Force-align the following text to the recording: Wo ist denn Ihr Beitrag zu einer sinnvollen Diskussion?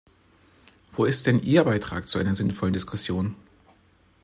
Wo 0.93 1.05
ist 1.05 1.27
denn 1.27 1.37
Ihr 1.41 1.63
Beitrag 1.63 2.07
zu 2.07 2.17
einer 2.17 2.33
sinnvollen 2.33 2.73
Diskussion? 2.73 3.35